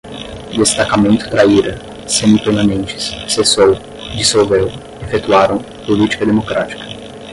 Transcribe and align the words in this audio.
Destacamento 0.57 1.29
Traíra, 1.29 1.77
semi-permanentes, 2.07 3.11
cessou, 3.31 3.75
dissolveu, 4.17 4.67
efetuaram, 4.99 5.59
política-democrática 5.85 6.83